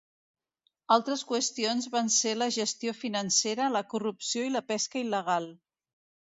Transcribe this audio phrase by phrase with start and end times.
[0.93, 5.49] Altres qüestions van ser la gestió financera, la corrupció i la pesca il·legal.